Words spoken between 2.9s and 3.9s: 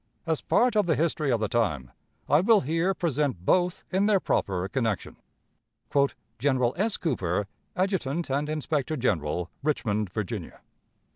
present both